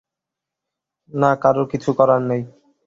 না, 1.13 1.31
কারোর 1.43 1.65
কিছু 1.71 1.89
করার 1.99 2.21
নেই। 2.29 2.41